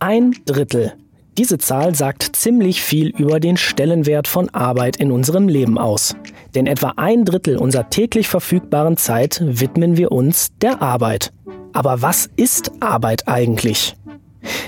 Ein 0.00 0.32
Drittel. 0.44 0.92
Diese 1.38 1.58
Zahl 1.58 1.96
sagt 1.96 2.36
ziemlich 2.36 2.82
viel 2.82 3.08
über 3.08 3.40
den 3.40 3.56
Stellenwert 3.56 4.28
von 4.28 4.48
Arbeit 4.50 4.96
in 4.96 5.10
unserem 5.10 5.48
Leben 5.48 5.76
aus. 5.76 6.14
Denn 6.54 6.68
etwa 6.68 6.94
ein 6.96 7.24
Drittel 7.24 7.56
unserer 7.56 7.90
täglich 7.90 8.28
verfügbaren 8.28 8.96
Zeit 8.96 9.42
widmen 9.44 9.96
wir 9.96 10.12
uns 10.12 10.50
der 10.62 10.82
Arbeit. 10.82 11.32
Aber 11.72 12.00
was 12.00 12.30
ist 12.36 12.70
Arbeit 12.78 13.26
eigentlich? 13.26 13.96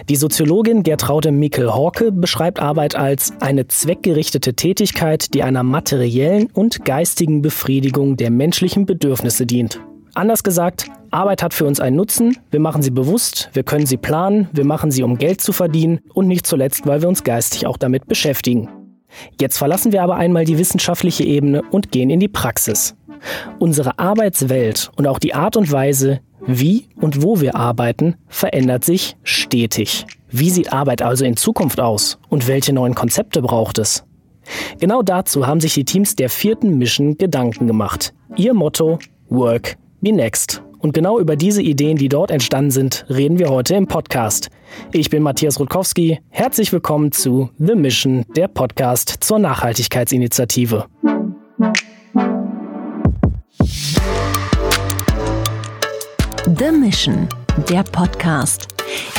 Die 0.08 0.16
Soziologin 0.16 0.82
Gertraude 0.82 1.30
Mikkel-Horke 1.30 2.10
beschreibt 2.10 2.60
Arbeit 2.60 2.96
als 2.96 3.32
eine 3.40 3.68
zweckgerichtete 3.68 4.54
Tätigkeit, 4.54 5.32
die 5.32 5.44
einer 5.44 5.62
materiellen 5.62 6.48
und 6.52 6.84
geistigen 6.84 7.40
Befriedigung 7.40 8.16
der 8.16 8.30
menschlichen 8.30 8.84
Bedürfnisse 8.84 9.46
dient. 9.46 9.80
Anders 10.14 10.42
gesagt, 10.42 10.90
Arbeit 11.10 11.42
hat 11.42 11.54
für 11.54 11.66
uns 11.66 11.80
einen 11.80 11.96
Nutzen, 11.96 12.36
wir 12.50 12.60
machen 12.60 12.82
sie 12.82 12.90
bewusst, 12.90 13.50
wir 13.52 13.62
können 13.62 13.86
sie 13.86 13.96
planen, 13.96 14.48
wir 14.52 14.64
machen 14.64 14.90
sie, 14.90 15.02
um 15.02 15.18
Geld 15.18 15.40
zu 15.40 15.52
verdienen 15.52 16.00
und 16.14 16.26
nicht 16.26 16.46
zuletzt, 16.46 16.86
weil 16.86 17.00
wir 17.00 17.08
uns 17.08 17.24
geistig 17.24 17.66
auch 17.66 17.76
damit 17.76 18.06
beschäftigen. 18.06 18.68
Jetzt 19.40 19.58
verlassen 19.58 19.92
wir 19.92 20.02
aber 20.02 20.16
einmal 20.16 20.44
die 20.44 20.58
wissenschaftliche 20.58 21.24
Ebene 21.24 21.62
und 21.70 21.92
gehen 21.92 22.10
in 22.10 22.20
die 22.20 22.28
Praxis. 22.28 22.96
Unsere 23.58 23.98
Arbeitswelt 23.98 24.90
und 24.96 25.06
auch 25.06 25.18
die 25.18 25.34
Art 25.34 25.56
und 25.56 25.70
Weise, 25.70 26.20
wie 26.46 26.88
und 26.96 27.22
wo 27.22 27.40
wir 27.40 27.54
arbeiten, 27.54 28.16
verändert 28.28 28.84
sich 28.84 29.16
stetig. 29.22 30.06
Wie 30.30 30.50
sieht 30.50 30.72
Arbeit 30.72 31.02
also 31.02 31.24
in 31.24 31.36
Zukunft 31.36 31.80
aus 31.80 32.18
und 32.28 32.48
welche 32.48 32.72
neuen 32.72 32.94
Konzepte 32.94 33.42
braucht 33.42 33.78
es? 33.78 34.04
Genau 34.78 35.02
dazu 35.02 35.46
haben 35.46 35.60
sich 35.60 35.74
die 35.74 35.84
Teams 35.84 36.16
der 36.16 36.30
vierten 36.30 36.78
Mission 36.78 37.18
Gedanken 37.18 37.66
gemacht. 37.66 38.14
Ihr 38.36 38.54
Motto 38.54 38.98
Work 39.28 39.76
Be 40.00 40.12
Next. 40.12 40.62
Und 40.78 40.94
genau 40.94 41.18
über 41.18 41.36
diese 41.36 41.60
Ideen, 41.60 41.98
die 41.98 42.08
dort 42.08 42.30
entstanden 42.30 42.70
sind, 42.70 43.04
reden 43.10 43.38
wir 43.38 43.50
heute 43.50 43.74
im 43.74 43.86
Podcast. 43.86 44.48
Ich 44.92 45.10
bin 45.10 45.22
Matthias 45.22 45.60
Rutkowski. 45.60 46.20
Herzlich 46.30 46.72
willkommen 46.72 47.12
zu 47.12 47.50
The 47.58 47.74
Mission, 47.74 48.24
der 48.34 48.48
Podcast 48.48 49.16
zur 49.20 49.38
Nachhaltigkeitsinitiative. 49.38 50.86
The 56.46 56.70
Mission, 56.72 57.28
der 57.68 57.82
Podcast. 57.82 58.68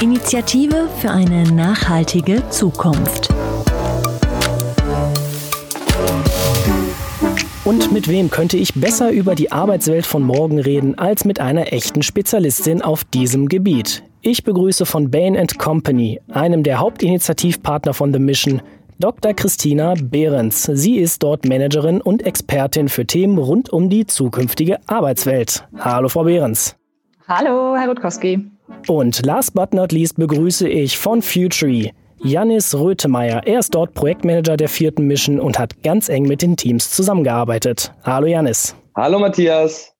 Initiative 0.02 0.89
für 1.00 1.11
eine 1.11 1.44
nachhaltige 1.53 2.41
Zukunft. 2.50 3.30
Und 7.72 7.94
mit 7.94 8.09
wem 8.09 8.30
könnte 8.30 8.58
ich 8.58 8.73
besser 8.73 9.11
über 9.11 9.33
die 9.33 9.53
Arbeitswelt 9.53 10.05
von 10.05 10.23
morgen 10.23 10.59
reden 10.59 10.97
als 10.97 11.23
mit 11.23 11.39
einer 11.39 11.72
echten 11.72 12.03
Spezialistin 12.03 12.81
auf 12.81 13.05
diesem 13.05 13.47
Gebiet? 13.47 14.03
Ich 14.22 14.44
begrüße 14.44 14.86
von 14.86 15.09
Bain 15.09 15.38
Company, 15.58 16.19
einem 16.28 16.63
der 16.63 16.80
Hauptinitiativpartner 16.80 17.94
von 17.94 18.11
The 18.11 18.19
Mission, 18.19 18.61
Dr. 19.00 19.33
Christina 19.33 19.94
Behrens. 19.97 20.63
Sie 20.63 20.97
ist 20.97 21.23
dort 21.23 21.45
Managerin 21.45 22.02
und 22.02 22.25
Expertin 22.25 22.89
für 22.89 23.05
Themen 23.05 23.38
rund 23.38 23.69
um 23.69 23.89
die 23.89 24.06
zukünftige 24.06 24.80
Arbeitswelt. 24.88 25.66
Hallo, 25.80 26.09
Frau 26.09 26.25
Behrens. 26.25 26.75
Hallo, 27.30 27.78
Herr 27.78 27.88
Rutkowski. 27.88 28.52
Und 28.89 29.25
last 29.25 29.53
but 29.53 29.73
not 29.73 29.94
least 29.94 30.17
begrüße 30.17 30.67
ich 30.67 30.97
von 30.97 31.22
Futury 31.22 31.94
Janis 32.23 32.75
Rötemeyer. 32.75 33.41
Er 33.47 33.59
ist 33.59 33.73
dort 33.73 33.95
Projektmanager 33.95 34.55
der 34.55 34.69
vierten 34.69 35.08
Mission 35.08 35.39
und 35.39 35.58
hat 35.58 35.81
ganz 35.81 36.08
eng 36.08 36.28
mit 36.28 36.44
den 36.44 36.55
Teams 36.55 36.91
zusammengearbeitet. 36.91 37.91
Hallo 38.03 38.28
Janis. 38.28 38.75
Hallo 38.95 39.17
Matthias. 39.17 39.91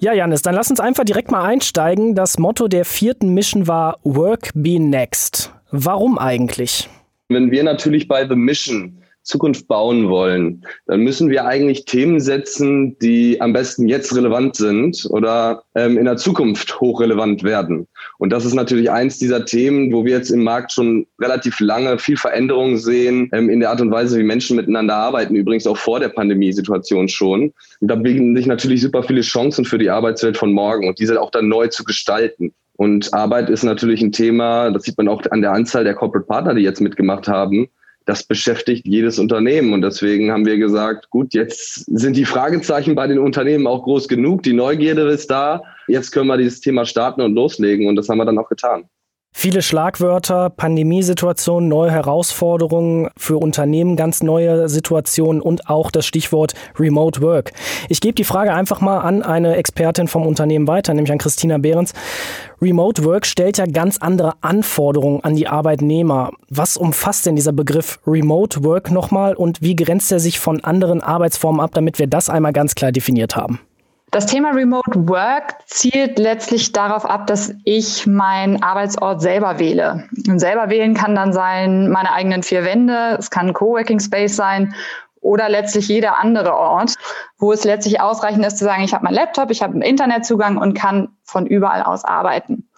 Ja, 0.00 0.12
Janis, 0.12 0.42
dann 0.42 0.54
lass 0.56 0.68
uns 0.68 0.80
einfach 0.80 1.04
direkt 1.04 1.30
mal 1.30 1.44
einsteigen. 1.44 2.14
Das 2.16 2.38
Motto 2.38 2.66
der 2.66 2.84
vierten 2.84 3.34
Mission 3.34 3.68
war 3.68 3.98
Work 4.02 4.50
Be 4.54 4.80
Next. 4.80 5.52
Warum 5.70 6.18
eigentlich? 6.18 6.88
Wenn 7.28 7.50
wir 7.52 7.62
natürlich 7.62 8.08
bei 8.08 8.26
The 8.26 8.36
Mission 8.36 8.98
Zukunft 9.26 9.68
bauen 9.68 10.08
wollen, 10.08 10.64
dann 10.86 11.00
müssen 11.00 11.28
wir 11.28 11.44
eigentlich 11.44 11.84
Themen 11.84 12.20
setzen, 12.20 12.98
die 13.00 13.40
am 13.40 13.52
besten 13.52 13.88
jetzt 13.88 14.14
relevant 14.16 14.56
sind 14.56 15.06
oder 15.10 15.64
ähm, 15.74 15.98
in 15.98 16.04
der 16.04 16.16
Zukunft 16.16 16.80
hochrelevant 16.80 17.42
werden. 17.42 17.86
Und 18.18 18.30
das 18.30 18.44
ist 18.44 18.54
natürlich 18.54 18.90
eins 18.90 19.18
dieser 19.18 19.44
Themen, 19.44 19.92
wo 19.92 20.04
wir 20.04 20.16
jetzt 20.16 20.30
im 20.30 20.44
Markt 20.44 20.72
schon 20.72 21.06
relativ 21.20 21.60
lange 21.60 21.98
viel 21.98 22.16
Veränderung 22.16 22.76
sehen 22.76 23.28
ähm, 23.32 23.50
in 23.50 23.60
der 23.60 23.70
Art 23.70 23.80
und 23.80 23.90
Weise, 23.90 24.18
wie 24.18 24.22
Menschen 24.22 24.56
miteinander 24.56 24.94
arbeiten, 24.94 25.34
übrigens 25.34 25.66
auch 25.66 25.76
vor 25.76 26.00
der 26.00 26.08
Pandemiesituation 26.08 27.08
schon. 27.08 27.52
Und 27.80 27.88
da 27.90 27.96
bieten 27.96 28.36
sich 28.36 28.46
natürlich 28.46 28.80
super 28.80 29.02
viele 29.02 29.22
Chancen 29.22 29.64
für 29.64 29.78
die 29.78 29.90
Arbeitswelt 29.90 30.36
von 30.36 30.52
morgen 30.52 30.88
und 30.88 30.98
diese 30.98 31.20
auch 31.20 31.30
dann 31.30 31.48
neu 31.48 31.66
zu 31.68 31.84
gestalten. 31.84 32.54
Und 32.76 33.12
Arbeit 33.14 33.48
ist 33.50 33.64
natürlich 33.64 34.02
ein 34.02 34.12
Thema, 34.12 34.70
das 34.70 34.84
sieht 34.84 34.98
man 34.98 35.08
auch 35.08 35.22
an 35.30 35.40
der 35.40 35.52
Anzahl 35.52 35.84
der 35.84 35.94
Corporate 35.94 36.26
Partner, 36.26 36.54
die 36.54 36.62
jetzt 36.62 36.80
mitgemacht 36.80 37.26
haben, 37.26 37.68
das 38.06 38.22
beschäftigt 38.22 38.86
jedes 38.86 39.18
Unternehmen. 39.18 39.72
Und 39.72 39.82
deswegen 39.82 40.30
haben 40.32 40.46
wir 40.46 40.56
gesagt, 40.56 41.10
gut, 41.10 41.34
jetzt 41.34 41.84
sind 41.86 42.16
die 42.16 42.24
Fragezeichen 42.24 42.94
bei 42.94 43.06
den 43.06 43.18
Unternehmen 43.18 43.66
auch 43.66 43.82
groß 43.82 44.08
genug. 44.08 44.44
Die 44.44 44.52
Neugierde 44.52 45.08
ist 45.08 45.30
da. 45.30 45.62
Jetzt 45.88 46.12
können 46.12 46.28
wir 46.28 46.36
dieses 46.36 46.60
Thema 46.60 46.86
starten 46.86 47.20
und 47.20 47.34
loslegen. 47.34 47.88
Und 47.88 47.96
das 47.96 48.08
haben 48.08 48.18
wir 48.18 48.24
dann 48.24 48.38
auch 48.38 48.48
getan. 48.48 48.88
Viele 49.38 49.60
Schlagwörter, 49.60 50.48
Pandemiesituation, 50.48 51.68
neue 51.68 51.90
Herausforderungen 51.90 53.10
für 53.18 53.36
Unternehmen, 53.36 53.94
ganz 53.94 54.22
neue 54.22 54.66
Situationen 54.70 55.42
und 55.42 55.68
auch 55.68 55.90
das 55.90 56.06
Stichwort 56.06 56.54
Remote 56.78 57.20
Work. 57.20 57.52
Ich 57.90 58.00
gebe 58.00 58.14
die 58.14 58.24
Frage 58.24 58.54
einfach 58.54 58.80
mal 58.80 59.00
an 59.00 59.22
eine 59.22 59.56
Expertin 59.56 60.08
vom 60.08 60.26
Unternehmen 60.26 60.66
weiter, 60.66 60.94
nämlich 60.94 61.12
an 61.12 61.18
Christina 61.18 61.58
Behrens. 61.58 61.92
Remote 62.62 63.04
Work 63.04 63.26
stellt 63.26 63.58
ja 63.58 63.66
ganz 63.66 63.98
andere 63.98 64.32
Anforderungen 64.40 65.22
an 65.22 65.36
die 65.36 65.48
Arbeitnehmer. 65.48 66.30
Was 66.48 66.78
umfasst 66.78 67.26
denn 67.26 67.36
dieser 67.36 67.52
Begriff 67.52 67.98
Remote 68.06 68.64
Work 68.64 68.90
nochmal 68.90 69.34
und 69.34 69.60
wie 69.60 69.76
grenzt 69.76 70.10
er 70.12 70.18
sich 70.18 70.40
von 70.40 70.64
anderen 70.64 71.02
Arbeitsformen 71.02 71.60
ab, 71.60 71.72
damit 71.74 71.98
wir 71.98 72.06
das 72.06 72.30
einmal 72.30 72.54
ganz 72.54 72.74
klar 72.74 72.90
definiert 72.90 73.36
haben? 73.36 73.60
Das 74.16 74.24
Thema 74.24 74.52
Remote 74.52 75.10
Work 75.10 75.56
zielt 75.66 76.18
letztlich 76.18 76.72
darauf 76.72 77.04
ab, 77.04 77.26
dass 77.26 77.52
ich 77.64 78.06
meinen 78.06 78.62
Arbeitsort 78.62 79.20
selber 79.20 79.58
wähle. 79.58 80.08
Und 80.26 80.38
selber 80.38 80.70
wählen 80.70 80.94
kann 80.94 81.14
dann 81.14 81.34
sein 81.34 81.90
meine 81.90 82.10
eigenen 82.14 82.42
vier 82.42 82.64
Wände, 82.64 83.18
es 83.18 83.30
kann 83.30 83.48
ein 83.48 83.52
Coworking 83.52 84.00
Space 84.00 84.34
sein 84.34 84.74
oder 85.20 85.50
letztlich 85.50 85.88
jeder 85.88 86.16
andere 86.16 86.54
Ort, 86.54 86.94
wo 87.36 87.52
es 87.52 87.64
letztlich 87.64 88.00
ausreichend 88.00 88.46
ist 88.46 88.56
zu 88.56 88.64
sagen, 88.64 88.84
ich 88.84 88.94
habe 88.94 89.04
meinen 89.04 89.16
Laptop, 89.16 89.50
ich 89.50 89.60
habe 89.60 89.74
einen 89.74 89.82
Internetzugang 89.82 90.56
und 90.56 90.72
kann 90.72 91.10
von 91.22 91.46
überall 91.46 91.82
aus 91.82 92.06
arbeiten. 92.06 92.70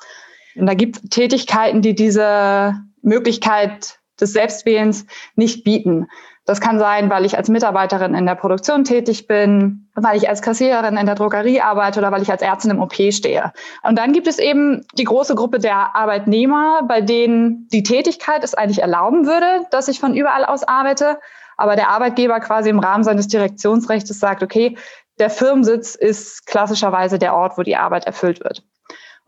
Und 0.57 0.67
da 0.67 0.75
gibt 0.75 0.97
es 0.97 1.03
Tätigkeiten, 1.09 1.83
die 1.83 1.95
diese 1.95 2.75
Möglichkeit 3.03 4.01
des 4.21 4.33
Selbstwählens 4.33 5.07
nicht 5.37 5.63
bieten. 5.63 6.09
Das 6.49 6.63
kann 6.63 6.79
sein, 6.79 7.11
weil 7.11 7.27
ich 7.27 7.37
als 7.37 7.51
Mitarbeiterin 7.51 8.15
in 8.15 8.25
der 8.25 8.35
Produktion 8.35 8.83
tätig 8.83 9.27
bin, 9.27 9.91
weil 9.95 10.17
ich 10.17 10.31
als 10.31 10.41
Kassiererin 10.41 10.97
in 10.97 11.05
der 11.05 11.15
Drogerie 11.15 11.61
arbeite 11.61 12.01
oder 12.01 12.11
weil 12.11 12.23
ich 12.23 12.31
als 12.31 12.41
Ärztin 12.41 12.71
im 12.71 12.81
OP 12.81 12.95
stehe. 12.95 13.53
Und 13.83 13.99
dann 13.99 14.15
gibt 14.15 14.27
es 14.27 14.39
eben 14.39 14.81
die 14.95 15.05
große 15.05 15.35
Gruppe 15.35 15.59
der 15.59 15.95
Arbeitnehmer, 15.95 16.81
bei 16.89 17.03
denen 17.03 17.69
die 17.69 17.83
Tätigkeit 17.83 18.43
es 18.45 18.55
eigentlich 18.55 18.81
erlauben 18.81 19.27
würde, 19.27 19.67
dass 19.71 19.89
ich 19.89 20.01
von 20.01 20.17
überall 20.17 20.47
aus 20.47 20.65
arbeite, 20.65 21.19
aber 21.59 21.77
der 21.77 21.91
Arbeitgeber 21.91 22.41
quasi 22.41 22.71
im 22.71 22.79
Rahmen 22.79 23.05
seines 23.05 23.29
Direktionsrechts 23.29 24.19
sagt, 24.19 24.43
okay, 24.43 24.79
der 25.19 25.29
Firmensitz 25.29 25.97
ist 25.97 26.47
klassischerweise 26.47 27.19
der 27.19 27.35
Ort, 27.35 27.59
wo 27.59 27.63
die 27.63 27.77
Arbeit 27.77 28.07
erfüllt 28.07 28.43
wird. 28.43 28.63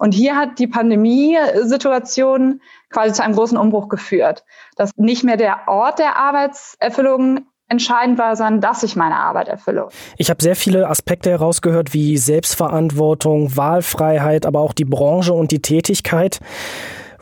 Und 0.01 0.15
hier 0.15 0.35
hat 0.35 0.59
die 0.59 0.67
Pandemiesituation 0.67 2.63
quasi 2.89 3.13
zu 3.13 3.23
einem 3.23 3.35
großen 3.35 3.59
Umbruch 3.59 3.91
geführt, 3.91 4.45
dass 4.77 4.93
nicht 4.97 5.25
mehr 5.25 5.37
der 5.37 5.69
Ort 5.69 5.99
der 5.99 6.17
Arbeitserfüllung 6.17 7.41
entscheidend 7.69 8.19
war, 8.19 8.35
sondern 8.35 8.63
dass 8.63 8.83
ich 8.83 8.97
meine 8.97 9.17
Arbeit 9.17 9.49
erfülle. 9.49 9.89
Ich 10.17 10.31
habe 10.31 10.43
sehr 10.43 10.57
viele 10.57 10.89
Aspekte 10.89 11.29
herausgehört, 11.29 11.93
wie 11.93 12.17
Selbstverantwortung, 12.17 13.59
Wahlfreiheit, 13.59 14.47
aber 14.47 14.61
auch 14.61 14.73
die 14.73 14.87
Branche 14.87 15.35
und 15.35 15.51
die 15.51 15.61
Tätigkeit. 15.61 16.41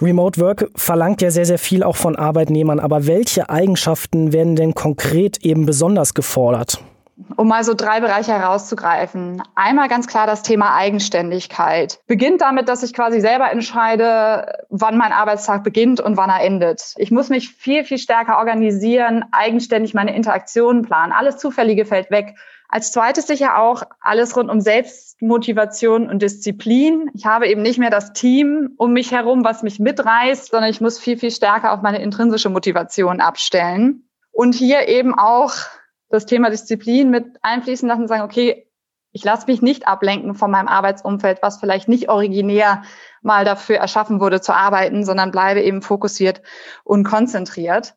Remote 0.00 0.40
Work 0.40 0.70
verlangt 0.76 1.20
ja 1.20 1.32
sehr, 1.32 1.46
sehr 1.46 1.58
viel 1.58 1.82
auch 1.82 1.96
von 1.96 2.14
Arbeitnehmern, 2.14 2.78
aber 2.78 3.08
welche 3.08 3.50
Eigenschaften 3.50 4.32
werden 4.32 4.54
denn 4.54 4.76
konkret 4.76 5.44
eben 5.44 5.66
besonders 5.66 6.14
gefordert? 6.14 6.80
Um 7.36 7.48
mal 7.48 7.64
so 7.64 7.74
drei 7.74 8.00
Bereiche 8.00 8.32
herauszugreifen. 8.32 9.42
Einmal 9.54 9.88
ganz 9.88 10.06
klar 10.06 10.26
das 10.26 10.42
Thema 10.42 10.74
Eigenständigkeit. 10.74 12.00
Beginnt 12.06 12.40
damit, 12.40 12.68
dass 12.68 12.82
ich 12.82 12.92
quasi 12.92 13.20
selber 13.20 13.50
entscheide, 13.50 14.64
wann 14.68 14.96
mein 14.96 15.12
Arbeitstag 15.12 15.64
beginnt 15.64 16.00
und 16.00 16.16
wann 16.16 16.30
er 16.30 16.42
endet. 16.44 16.94
Ich 16.96 17.10
muss 17.10 17.28
mich 17.28 17.50
viel, 17.50 17.84
viel 17.84 17.98
stärker 17.98 18.38
organisieren, 18.38 19.24
eigenständig 19.32 19.94
meine 19.94 20.14
Interaktionen 20.14 20.82
planen. 20.82 21.12
Alles 21.12 21.38
Zufällige 21.38 21.84
fällt 21.84 22.10
weg. 22.10 22.36
Als 22.68 22.92
zweites 22.92 23.26
sicher 23.26 23.58
auch 23.58 23.82
alles 24.00 24.36
rund 24.36 24.50
um 24.50 24.60
Selbstmotivation 24.60 26.08
und 26.08 26.20
Disziplin. 26.20 27.10
Ich 27.14 27.24
habe 27.24 27.48
eben 27.48 27.62
nicht 27.62 27.78
mehr 27.78 27.90
das 27.90 28.12
Team 28.12 28.74
um 28.76 28.92
mich 28.92 29.10
herum, 29.10 29.42
was 29.42 29.62
mich 29.62 29.78
mitreißt, 29.78 30.50
sondern 30.50 30.70
ich 30.70 30.82
muss 30.82 30.98
viel, 30.98 31.16
viel 31.16 31.30
stärker 31.30 31.72
auf 31.72 31.80
meine 31.80 32.02
intrinsische 32.02 32.50
Motivation 32.50 33.20
abstellen. 33.20 34.04
Und 34.30 34.54
hier 34.54 34.86
eben 34.86 35.18
auch 35.18 35.52
das 36.10 36.26
Thema 36.26 36.50
Disziplin 36.50 37.10
mit 37.10 37.26
einfließen 37.42 37.88
lassen 37.88 38.02
und 38.02 38.08
sagen, 38.08 38.22
okay, 38.22 38.68
Ich 39.12 39.24
lasse 39.24 39.46
mich 39.46 39.62
nicht 39.62 39.88
ablenken 39.88 40.34
von 40.34 40.50
meinem 40.50 40.68
Arbeitsumfeld, 40.68 41.38
was 41.40 41.58
vielleicht 41.58 41.88
nicht 41.88 42.08
originär 42.08 42.82
mal 43.22 43.44
dafür 43.44 43.76
erschaffen 43.76 44.20
wurde 44.20 44.40
zu 44.40 44.54
arbeiten, 44.54 45.04
sondern 45.04 45.30
bleibe 45.30 45.62
eben 45.62 45.82
fokussiert 45.82 46.42
und 46.84 47.04
konzentriert. 47.04 47.94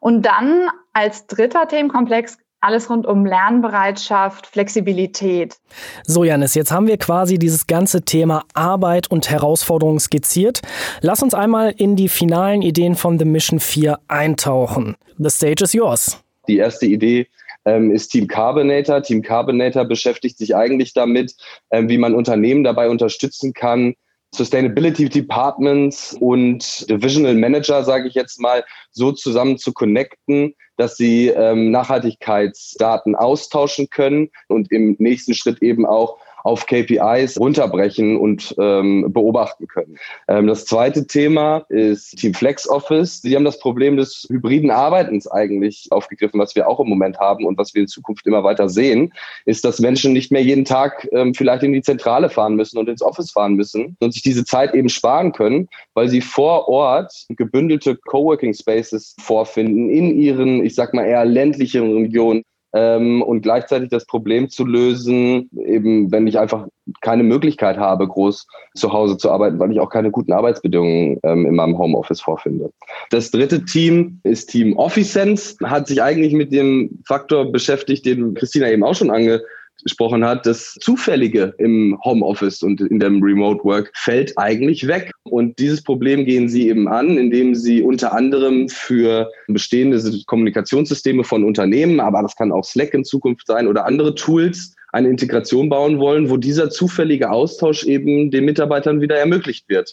Und 0.00 0.22
dann 0.22 0.68
als 0.92 1.26
dritter 1.26 1.66
Themenkomplex 1.66 2.38
alles 2.60 2.88
rund 2.88 3.06
um 3.06 3.26
Lernbereitschaft, 3.26 4.46
Flexibilität. 4.46 5.56
So, 6.04 6.24
Janis, 6.24 6.54
jetzt 6.54 6.72
haben 6.72 6.86
wir 6.86 6.96
quasi 6.96 7.38
dieses 7.38 7.66
ganze 7.66 8.02
Thema 8.02 8.44
Arbeit 8.54 9.10
und 9.10 9.28
Herausforderungen 9.28 10.00
skizziert. 10.00 10.62
Lass 11.00 11.22
uns 11.22 11.34
einmal 11.34 11.74
in 11.76 11.96
die 11.96 12.08
finalen 12.08 12.62
Ideen 12.62 12.94
von 12.94 13.18
The 13.18 13.24
Mission 13.24 13.60
4 13.60 13.98
eintauchen. 14.08 14.96
The 15.18 15.30
stage 15.30 15.62
is 15.62 15.74
yours. 15.74 16.22
Die 16.48 16.58
erste 16.58 16.86
Idee 16.86 17.28
ähm, 17.64 17.90
ist 17.90 18.08
Team 18.08 18.26
Carbonator. 18.26 19.02
Team 19.02 19.22
Carbonator 19.22 19.84
beschäftigt 19.84 20.38
sich 20.38 20.54
eigentlich 20.54 20.94
damit, 20.94 21.34
ähm, 21.70 21.88
wie 21.88 21.98
man 21.98 22.14
Unternehmen 22.14 22.64
dabei 22.64 22.88
unterstützen 22.88 23.52
kann, 23.52 23.94
Sustainability 24.34 25.08
Departments 25.08 26.16
und 26.20 26.88
Divisional 26.90 27.34
Manager, 27.34 27.84
sage 27.84 28.08
ich 28.08 28.14
jetzt 28.14 28.40
mal, 28.40 28.64
so 28.90 29.12
zusammen 29.12 29.56
zu 29.56 29.72
connecten, 29.72 30.54
dass 30.76 30.96
sie 30.96 31.28
ähm, 31.28 31.70
Nachhaltigkeitsdaten 31.70 33.14
austauschen 33.14 33.88
können 33.88 34.30
und 34.48 34.70
im 34.72 34.96
nächsten 34.98 35.34
Schritt 35.34 35.62
eben 35.62 35.86
auch 35.86 36.18
auf 36.46 36.66
KPIs 36.66 37.40
runterbrechen 37.40 38.16
und 38.16 38.54
ähm, 38.58 39.12
beobachten 39.12 39.66
können. 39.66 39.98
Ähm, 40.28 40.46
das 40.46 40.64
zweite 40.64 41.06
Thema 41.08 41.64
ist 41.68 42.16
Team 42.18 42.34
Flex 42.34 42.68
Office. 42.68 43.20
Sie 43.20 43.34
haben 43.34 43.44
das 43.44 43.58
Problem 43.58 43.96
des 43.96 44.26
hybriden 44.30 44.70
Arbeitens 44.70 45.26
eigentlich 45.26 45.88
aufgegriffen, 45.90 46.38
was 46.38 46.54
wir 46.54 46.68
auch 46.68 46.78
im 46.78 46.88
Moment 46.88 47.18
haben 47.18 47.44
und 47.44 47.58
was 47.58 47.74
wir 47.74 47.82
in 47.82 47.88
Zukunft 47.88 48.28
immer 48.28 48.44
weiter 48.44 48.68
sehen, 48.68 49.12
ist, 49.44 49.64
dass 49.64 49.80
Menschen 49.80 50.12
nicht 50.12 50.30
mehr 50.30 50.42
jeden 50.42 50.64
Tag 50.64 51.08
ähm, 51.10 51.34
vielleicht 51.34 51.64
in 51.64 51.72
die 51.72 51.82
Zentrale 51.82 52.30
fahren 52.30 52.54
müssen 52.54 52.78
und 52.78 52.88
ins 52.88 53.02
Office 53.02 53.32
fahren 53.32 53.54
müssen 53.54 53.96
und 53.98 54.12
sich 54.12 54.22
diese 54.22 54.44
Zeit 54.44 54.72
eben 54.72 54.88
sparen 54.88 55.32
können, 55.32 55.68
weil 55.94 56.08
sie 56.08 56.20
vor 56.20 56.68
Ort 56.68 57.26
gebündelte 57.30 57.96
Coworking 57.96 58.54
Spaces 58.54 59.16
vorfinden 59.18 59.90
in 59.90 60.16
ihren, 60.16 60.64
ich 60.64 60.76
sag 60.76 60.94
mal 60.94 61.04
eher 61.04 61.24
ländlichen 61.24 61.92
Regionen 61.92 62.44
ähm, 62.76 63.22
und 63.22 63.40
gleichzeitig 63.40 63.88
das 63.88 64.04
Problem 64.04 64.50
zu 64.50 64.66
lösen, 64.66 65.48
eben 65.64 66.12
wenn 66.12 66.26
ich 66.26 66.38
einfach 66.38 66.66
keine 67.00 67.22
Möglichkeit 67.22 67.78
habe, 67.78 68.06
groß 68.06 68.46
zu 68.74 68.92
Hause 68.92 69.16
zu 69.16 69.30
arbeiten, 69.30 69.58
weil 69.58 69.72
ich 69.72 69.80
auch 69.80 69.88
keine 69.88 70.10
guten 70.10 70.32
Arbeitsbedingungen 70.32 71.18
ähm, 71.22 71.46
in 71.46 71.54
meinem 71.54 71.78
Homeoffice 71.78 72.20
vorfinde. 72.20 72.70
Das 73.08 73.30
dritte 73.30 73.64
Team 73.64 74.20
ist 74.24 74.50
Team 74.50 74.76
Office 74.76 75.14
Sense, 75.14 75.56
hat 75.64 75.86
sich 75.86 76.02
eigentlich 76.02 76.34
mit 76.34 76.52
dem 76.52 77.02
Faktor 77.06 77.50
beschäftigt, 77.50 78.04
den 78.04 78.34
Christina 78.34 78.70
eben 78.70 78.84
auch 78.84 78.94
schon 78.94 79.10
ange 79.10 79.40
gesprochen 79.82 80.24
hat, 80.24 80.46
das 80.46 80.74
Zufällige 80.80 81.54
im 81.58 81.98
Homeoffice 82.04 82.62
und 82.62 82.80
in 82.80 82.98
dem 82.98 83.22
Remote 83.22 83.62
Work 83.64 83.92
fällt 83.94 84.36
eigentlich 84.36 84.86
weg. 84.86 85.12
Und 85.24 85.58
dieses 85.58 85.82
Problem 85.82 86.24
gehen 86.24 86.48
Sie 86.48 86.68
eben 86.68 86.88
an, 86.88 87.18
indem 87.18 87.54
Sie 87.54 87.82
unter 87.82 88.12
anderem 88.12 88.68
für 88.68 89.30
bestehende 89.48 90.00
Kommunikationssysteme 90.26 91.24
von 91.24 91.44
Unternehmen, 91.44 92.00
aber 92.00 92.22
das 92.22 92.36
kann 92.36 92.52
auch 92.52 92.64
Slack 92.64 92.94
in 92.94 93.04
Zukunft 93.04 93.46
sein 93.46 93.68
oder 93.68 93.86
andere 93.86 94.14
Tools, 94.14 94.74
eine 94.92 95.08
Integration 95.08 95.68
bauen 95.68 95.98
wollen, 95.98 96.30
wo 96.30 96.36
dieser 96.36 96.70
zufällige 96.70 97.30
Austausch 97.30 97.84
eben 97.84 98.30
den 98.30 98.44
Mitarbeitern 98.44 99.00
wieder 99.00 99.16
ermöglicht 99.16 99.68
wird. 99.68 99.92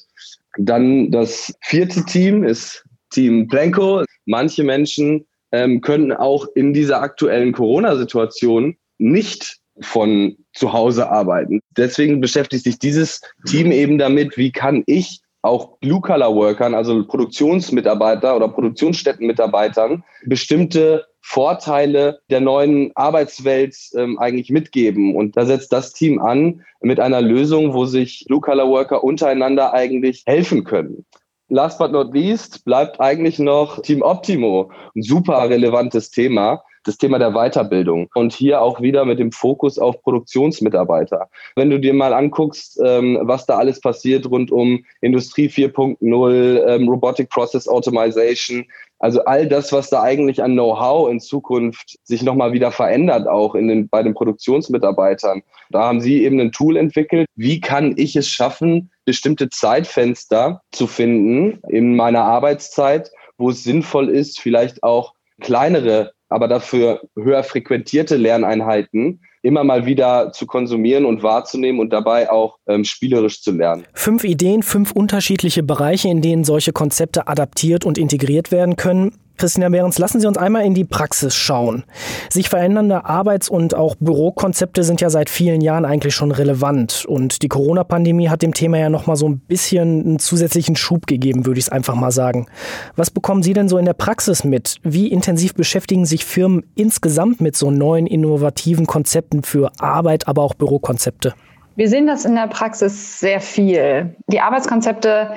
Dann 0.57 1.11
das 1.11 1.53
vierte 1.61 2.05
Team 2.05 2.43
ist 2.43 2.85
Team 3.11 3.47
Blanco. 3.47 4.03
Manche 4.25 4.63
Menschen 4.63 5.25
ähm, 5.51 5.81
könnten 5.81 6.13
auch 6.13 6.47
in 6.55 6.73
dieser 6.73 7.01
aktuellen 7.01 7.51
Corona-Situation 7.51 8.77
nicht 8.97 9.57
von 9.81 10.35
zu 10.53 10.73
Hause 10.73 11.09
arbeiten. 11.09 11.59
Deswegen 11.77 12.21
beschäftigt 12.21 12.63
sich 12.63 12.79
dieses 12.79 13.21
Team 13.47 13.71
eben 13.71 13.97
damit, 13.97 14.37
wie 14.37 14.51
kann 14.51 14.83
ich 14.85 15.21
auch 15.41 15.77
Blue-Color-Workern, 15.79 16.73
also 16.73 17.05
Produktionsmitarbeiter 17.05 18.35
oder 18.35 18.47
Produktionsstättenmitarbeitern, 18.47 20.03
bestimmte 20.25 21.05
Vorteile 21.21 22.19
der 22.29 22.41
neuen 22.41 22.91
Arbeitswelt 22.95 23.75
ähm, 23.95 24.17
eigentlich 24.19 24.49
mitgeben. 24.49 25.15
Und 25.15 25.35
da 25.35 25.45
setzt 25.45 25.73
das 25.73 25.93
Team 25.93 26.19
an 26.19 26.63
mit 26.81 26.99
einer 26.99 27.21
Lösung, 27.21 27.73
wo 27.73 27.85
sich 27.85 28.25
Blue-Color-Worker 28.27 29.03
untereinander 29.03 29.73
eigentlich 29.73 30.23
helfen 30.25 30.63
können. 30.63 31.05
Last 31.49 31.77
but 31.77 31.91
not 31.91 32.13
least 32.13 32.63
bleibt 32.65 32.99
eigentlich 32.99 33.37
noch 33.37 33.81
Team 33.81 34.01
Optimo, 34.01 34.71
ein 34.95 35.03
super 35.03 35.49
relevantes 35.49 36.09
Thema 36.09 36.63
das 36.83 36.97
Thema 36.97 37.19
der 37.19 37.31
Weiterbildung 37.31 38.09
und 38.13 38.33
hier 38.33 38.61
auch 38.61 38.81
wieder 38.81 39.05
mit 39.05 39.19
dem 39.19 39.31
Fokus 39.31 39.79
auf 39.79 40.01
Produktionsmitarbeiter. 40.01 41.29
Wenn 41.55 41.69
du 41.69 41.79
dir 41.79 41.93
mal 41.93 42.13
anguckst, 42.13 42.79
ähm, 42.83 43.19
was 43.21 43.45
da 43.45 43.57
alles 43.57 43.81
passiert 43.81 44.29
rund 44.29 44.51
um 44.51 44.83
Industrie 45.01 45.47
4.0, 45.47 46.67
ähm, 46.67 46.89
Robotic 46.89 47.29
Process 47.29 47.67
Automation, 47.67 48.65
also 48.99 49.25
all 49.25 49.47
das, 49.47 49.73
was 49.73 49.89
da 49.89 50.01
eigentlich 50.01 50.41
an 50.41 50.53
Know-how 50.53 51.09
in 51.09 51.19
Zukunft 51.19 51.97
sich 52.03 52.23
nochmal 52.23 52.53
wieder 52.53 52.71
verändert, 52.71 53.27
auch 53.27 53.53
in 53.53 53.67
den, 53.67 53.89
bei 53.89 54.01
den 54.01 54.13
Produktionsmitarbeitern. 54.13 55.43
Da 55.71 55.83
haben 55.83 55.99
Sie 55.99 56.23
eben 56.23 56.39
ein 56.39 56.53
Tool 56.53 56.77
entwickelt. 56.77 57.27
Wie 57.35 57.59
kann 57.59 57.95
ich 57.97 58.15
es 58.15 58.29
schaffen, 58.29 58.91
bestimmte 59.03 59.49
Zeitfenster 59.49 60.61
zu 60.71 60.87
finden 60.87 61.59
in 61.67 61.97
meiner 61.97 62.23
Arbeitszeit, 62.23 63.11
wo 63.37 63.49
es 63.49 63.65
sinnvoll 63.65 64.07
ist, 64.07 64.39
vielleicht 64.39 64.83
auch 64.83 65.13
kleinere 65.41 66.13
aber 66.33 66.47
dafür 66.47 67.01
höher 67.15 67.43
frequentierte 67.43 68.17
Lerneinheiten 68.17 69.21
immer 69.43 69.63
mal 69.63 69.85
wieder 69.85 70.31
zu 70.31 70.47
konsumieren 70.47 71.05
und 71.05 71.21
wahrzunehmen 71.21 71.79
und 71.79 71.91
dabei 71.91 72.31
auch 72.31 72.57
ähm, 72.65 72.85
spielerisch 72.85 73.41
zu 73.41 73.51
lernen. 73.51 73.85
Fünf 73.93 74.23
Ideen, 74.23 74.63
fünf 74.63 74.91
unterschiedliche 74.93 75.63
Bereiche, 75.63 76.07
in 76.07 76.21
denen 76.21 76.43
solche 76.43 76.71
Konzepte 76.71 77.27
adaptiert 77.27 77.85
und 77.85 77.97
integriert 77.97 78.51
werden 78.51 78.77
können. 78.77 79.15
Christina 79.37 79.69
Behrens, 79.69 79.97
lassen 79.97 80.19
Sie 80.19 80.27
uns 80.27 80.37
einmal 80.37 80.63
in 80.63 80.73
die 80.73 80.85
Praxis 80.85 81.35
schauen. 81.35 81.83
Sich 82.29 82.49
verändernde 82.49 83.05
Arbeits- 83.05 83.49
und 83.49 83.75
auch 83.75 83.95
Bürokonzepte 83.99 84.83
sind 84.83 85.01
ja 85.01 85.09
seit 85.09 85.29
vielen 85.29 85.61
Jahren 85.61 85.85
eigentlich 85.85 86.15
schon 86.15 86.31
relevant. 86.31 87.05
Und 87.07 87.41
die 87.41 87.47
Corona-Pandemie 87.47 88.29
hat 88.29 88.41
dem 88.41 88.53
Thema 88.53 88.77
ja 88.77 88.89
nochmal 88.89 89.15
so 89.15 89.27
ein 89.27 89.39
bisschen 89.39 90.05
einen 90.05 90.19
zusätzlichen 90.19 90.75
Schub 90.75 91.07
gegeben, 91.07 91.45
würde 91.45 91.59
ich 91.59 91.65
es 91.65 91.71
einfach 91.71 91.95
mal 91.95 92.11
sagen. 92.11 92.47
Was 92.95 93.09
bekommen 93.09 93.43
Sie 93.43 93.53
denn 93.53 93.69
so 93.69 93.77
in 93.77 93.85
der 93.85 93.93
Praxis 93.93 94.43
mit? 94.43 94.77
Wie 94.83 95.07
intensiv 95.07 95.55
beschäftigen 95.55 96.05
sich 96.05 96.25
Firmen 96.25 96.63
insgesamt 96.75 97.41
mit 97.41 97.55
so 97.55 97.71
neuen 97.71 98.07
innovativen 98.07 98.85
Konzepten 98.85 99.43
für 99.43 99.71
Arbeit, 99.79 100.27
aber 100.27 100.43
auch 100.43 100.53
Bürokonzepte? 100.53 101.33
Wir 101.75 101.89
sehen 101.89 102.05
das 102.05 102.23
in 102.25 102.35
der 102.35 102.47
Praxis 102.47 103.19
sehr 103.19 103.41
viel. 103.41 104.15
Die 104.27 104.39
Arbeitskonzepte 104.39 105.31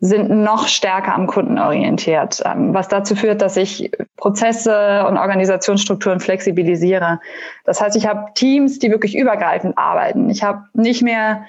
sind 0.00 0.30
noch 0.30 0.68
stärker 0.68 1.14
am 1.14 1.26
Kunden 1.26 1.58
orientiert, 1.58 2.40
ähm, 2.44 2.72
was 2.72 2.88
dazu 2.88 3.16
führt, 3.16 3.42
dass 3.42 3.56
ich 3.56 3.90
Prozesse 4.16 5.04
und 5.08 5.18
Organisationsstrukturen 5.18 6.20
flexibilisiere. 6.20 7.20
Das 7.64 7.80
heißt, 7.80 7.96
ich 7.96 8.06
habe 8.06 8.32
Teams, 8.34 8.78
die 8.78 8.90
wirklich 8.90 9.16
übergreifend 9.16 9.76
arbeiten. 9.76 10.30
Ich 10.30 10.44
habe 10.44 10.64
nicht 10.74 11.02
mehr 11.02 11.44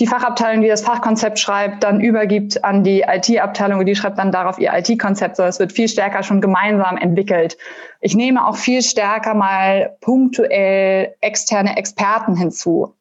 die 0.00 0.06
Fachabteilung, 0.06 0.62
die 0.62 0.68
das 0.68 0.80
Fachkonzept 0.80 1.38
schreibt, 1.38 1.84
dann 1.84 2.00
übergibt 2.00 2.64
an 2.64 2.82
die 2.82 3.02
IT-Abteilung 3.02 3.80
und 3.80 3.86
die 3.86 3.94
schreibt 3.94 4.18
dann 4.18 4.32
darauf 4.32 4.58
ihr 4.58 4.72
IT-Konzept, 4.72 5.36
sondern 5.36 5.50
es 5.50 5.58
wird 5.58 5.72
viel 5.72 5.88
stärker 5.88 6.22
schon 6.22 6.40
gemeinsam 6.40 6.96
entwickelt. 6.96 7.58
Ich 8.00 8.16
nehme 8.16 8.46
auch 8.46 8.56
viel 8.56 8.80
stärker 8.80 9.34
mal 9.34 9.94
punktuell 10.00 11.14
externe 11.20 11.76
Experten 11.76 12.34
hinzu 12.34 12.94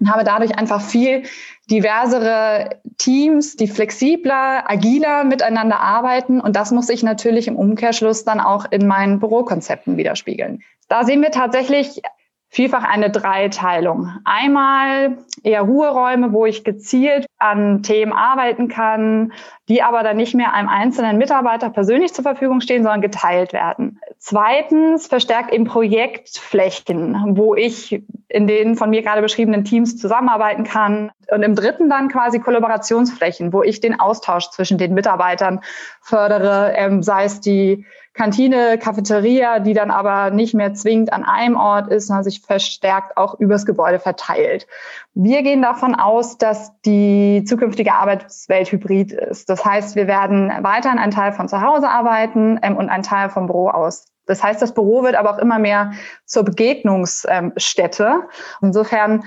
und 0.00 0.10
habe 0.10 0.24
dadurch 0.24 0.56
einfach 0.56 0.80
viel 0.80 1.24
diversere 1.70 2.80
Teams, 2.96 3.56
die 3.56 3.66
flexibler, 3.66 4.70
agiler 4.70 5.24
miteinander 5.24 5.80
arbeiten. 5.80 6.40
Und 6.40 6.56
das 6.56 6.70
muss 6.70 6.86
sich 6.86 7.02
natürlich 7.02 7.48
im 7.48 7.56
Umkehrschluss 7.56 8.24
dann 8.24 8.40
auch 8.40 8.66
in 8.70 8.86
meinen 8.86 9.20
Bürokonzepten 9.20 9.96
widerspiegeln. 9.96 10.62
Da 10.88 11.04
sehen 11.04 11.20
wir 11.20 11.30
tatsächlich 11.30 12.00
vielfach 12.48 12.84
eine 12.84 13.10
Dreiteilung. 13.10 14.10
Einmal 14.24 15.18
eher 15.42 15.62
Ruheräume, 15.62 16.32
wo 16.32 16.46
ich 16.46 16.64
gezielt 16.64 17.26
an 17.38 17.82
Themen 17.82 18.12
arbeiten 18.12 18.68
kann, 18.68 19.32
die 19.68 19.82
aber 19.82 20.02
dann 20.02 20.16
nicht 20.16 20.34
mehr 20.34 20.54
einem 20.54 20.68
einzelnen 20.68 21.18
Mitarbeiter 21.18 21.70
persönlich 21.70 22.14
zur 22.14 22.24
Verfügung 22.24 22.60
stehen, 22.60 22.82
sondern 22.82 23.02
geteilt 23.02 23.52
werden. 23.52 24.00
Zweitens 24.18 25.06
verstärkt 25.06 25.52
eben 25.52 25.64
Projektflächen, 25.64 27.36
wo 27.36 27.54
ich 27.54 28.02
in 28.28 28.46
den 28.46 28.76
von 28.76 28.90
mir 28.90 29.02
gerade 29.02 29.22
beschriebenen 29.22 29.64
Teams 29.64 29.96
zusammenarbeiten 29.98 30.64
kann. 30.64 31.10
Und 31.30 31.42
im 31.42 31.54
dritten 31.54 31.88
dann 31.90 32.08
quasi 32.08 32.40
Kollaborationsflächen, 32.40 33.52
wo 33.52 33.62
ich 33.62 33.80
den 33.80 34.00
Austausch 34.00 34.50
zwischen 34.50 34.78
den 34.78 34.94
Mitarbeitern 34.94 35.60
fördere, 36.00 36.72
ähm, 36.74 37.02
sei 37.02 37.24
es 37.24 37.40
die 37.40 37.84
Kantine, 38.18 38.78
Cafeteria, 38.78 39.60
die 39.60 39.74
dann 39.74 39.92
aber 39.92 40.30
nicht 40.30 40.52
mehr 40.52 40.74
zwingend 40.74 41.12
an 41.12 41.24
einem 41.24 41.56
Ort 41.56 41.88
ist, 41.88 42.08
sondern 42.08 42.24
sich 42.24 42.40
verstärkt 42.40 43.16
auch 43.16 43.38
übers 43.38 43.64
Gebäude 43.64 44.00
verteilt. 44.00 44.66
Wir 45.14 45.42
gehen 45.42 45.62
davon 45.62 45.94
aus, 45.94 46.36
dass 46.36 46.72
die 46.80 47.44
zukünftige 47.46 47.94
Arbeitswelt 47.94 48.72
hybrid 48.72 49.12
ist. 49.12 49.48
Das 49.58 49.64
heißt, 49.64 49.96
wir 49.96 50.06
werden 50.06 50.52
weiterhin 50.62 50.98
einen 50.98 51.10
Teil 51.10 51.32
von 51.32 51.48
zu 51.48 51.60
Hause 51.60 51.88
arbeiten 51.88 52.60
ähm, 52.62 52.76
und 52.76 52.88
einen 52.88 53.02
Teil 53.02 53.28
vom 53.28 53.46
Büro 53.46 53.68
aus 53.68 54.06
Das 54.26 54.42
heißt, 54.42 54.62
das 54.62 54.72
Büro 54.72 55.02
wird 55.02 55.16
aber 55.16 55.34
auch 55.34 55.38
immer 55.38 55.58
mehr 55.58 55.92
zur 56.26 56.44
Begegnungsstätte. 56.44 58.28
Insofern 58.62 59.24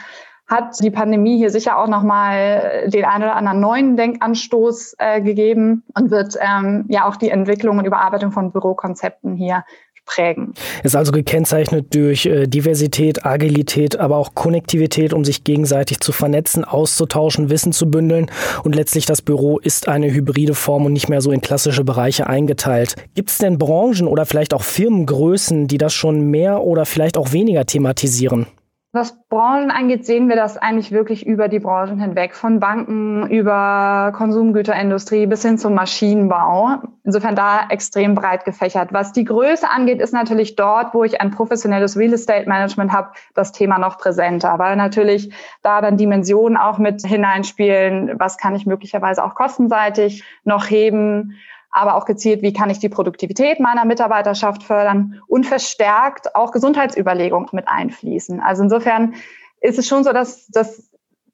hat 0.48 0.82
die 0.82 0.92
Pandemie 0.92 1.38
hier 1.38 1.50
sicher 1.50 1.78
auch 1.78 1.88
nochmal 1.88 2.86
den 2.88 3.04
einen 3.04 3.24
oder 3.24 3.36
anderen 3.36 3.60
neuen 3.60 3.98
Denkanstoß 3.98 4.96
äh, 5.00 5.22
gegeben 5.22 5.84
und 5.98 6.12
wird 6.12 6.38
ähm, 6.40 6.86
ja 6.88 7.06
auch 7.06 7.18
die 7.18 7.30
Entwicklung 7.30 7.78
und 7.78 7.86
Überarbeitung 7.86 8.32
von 8.32 8.52
Bürokonzepten 8.52 9.36
hier 9.36 9.66
prägen. 10.12 10.54
Ist 10.84 10.96
also 10.96 11.12
gekennzeichnet 11.12 11.94
durch 11.96 12.26
äh, 12.26 12.48
Diversität, 12.48 13.26
Agilität, 13.26 14.00
aber 14.00 14.18
auch 14.18 14.36
Konnektivität, 14.36 15.14
um 15.14 15.24
sich 15.24 15.44
gegenseitig 15.44 16.00
zu 16.02 16.12
vernetzen, 16.12 16.64
auszutauschen, 16.64 17.50
Wissen 17.50 17.72
zu 17.72 17.90
bündeln. 17.90 18.30
Und 18.64 18.76
letztlich 18.76 19.06
das 19.06 19.22
Büro 19.22 19.60
ist 19.60 19.88
eine 19.88 20.12
hybride 20.12 20.54
Form 20.54 20.86
und 20.86 20.94
nicht 20.94 21.10
mehr 21.10 21.22
so 21.22 21.32
in 21.32 21.42
klassische 21.42 21.84
Bereiche 21.84 22.28
eingeteilt. 22.28 22.96
Gibt 23.16 23.30
es 23.30 23.38
denn 23.38 23.58
Branchen 23.58 24.08
oder 24.08 24.26
vielleicht 24.26 24.54
auch 24.54 24.64
Firmengrößen, 24.64 25.68
die 25.68 25.78
das 25.78 25.94
schon 25.94 26.22
mehr 26.30 26.62
oder 26.64 26.86
vielleicht 26.86 27.18
auch 27.18 27.32
weniger 27.32 27.66
thematisieren? 27.66 28.48
Was 28.94 29.24
Branchen 29.30 29.72
angeht, 29.72 30.06
sehen 30.06 30.28
wir 30.28 30.36
das 30.36 30.58
eigentlich 30.58 30.92
wirklich 30.92 31.26
über 31.26 31.48
die 31.48 31.60
Branchen 31.60 31.98
hinweg, 31.98 32.36
von 32.36 32.60
Banken 32.60 33.26
über 33.28 34.12
Konsumgüterindustrie 34.14 35.28
bis 35.28 35.44
hin 35.44 35.58
zum 35.58 35.76
Maschinenbau. 35.76 36.82
Insofern 37.06 37.38
da 37.38 37.68
extrem 37.70 38.16
breit 38.16 38.44
gefächert. 38.44 38.92
Was 38.92 39.14
die 39.14 39.24
Größe 39.24 39.70
angeht, 39.70 40.02
ist 40.02 40.14
natürlich 40.14 40.58
dort, 40.58 40.94
wo 40.94 41.06
ich 41.06 41.22
ein 41.22 41.32
professionelles 41.32 41.96
Real 41.96 42.12
Estate 42.12 42.50
Management 42.50 42.92
habe, 42.92 43.12
das 43.34 43.54
Thema 43.54 43.80
noch 43.80 43.98
präsenter, 43.98 44.60
weil 44.60 44.76
natürlich 44.76 45.34
da 45.64 45.80
dann 45.80 45.96
Dimensionen 45.96 46.58
auch 46.58 46.78
mit 46.78 47.02
hineinspielen. 47.02 48.20
Was 48.20 48.38
kann 48.38 48.56
ich 48.56 48.66
möglicherweise 48.66 49.24
auch 49.24 49.36
kostenseitig 49.36 50.26
noch 50.44 50.70
heben? 50.70 51.38
Aber 51.72 51.96
auch 51.96 52.06
gezielt, 52.06 52.42
wie 52.42 52.54
kann 52.54 52.70
ich 52.70 52.80
die 52.80 52.90
Produktivität 52.90 53.60
meiner 53.60 53.86
Mitarbeiterschaft 53.86 54.64
fördern 54.64 55.22
und 55.28 55.46
verstärkt 55.46 56.36
auch 56.36 56.52
Gesundheitsüberlegungen 56.52 57.50
mit 57.54 57.68
einfließen. 57.68 58.42
Also 58.42 58.64
insofern 58.64 59.16
ist 59.62 59.80
es 59.80 59.88
schon 59.88 60.04
so, 60.04 60.12
dass, 60.12 60.48
dass 60.48 60.92